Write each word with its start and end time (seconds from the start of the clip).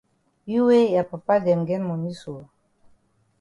You 0.51 0.61
wey 0.67 0.85
ya 0.95 1.03
papa 1.11 1.33
dem 1.45 1.61
get 1.67 1.81
moni 1.87 2.13
so! 2.21 2.33